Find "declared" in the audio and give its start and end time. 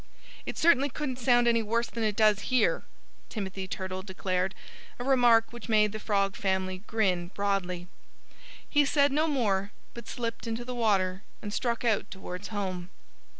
4.01-4.55